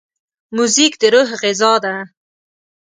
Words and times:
موزیک 0.55 0.93
د 1.01 1.03
روح 1.13 1.29
غذا 1.41 1.73
ده. 1.83 1.95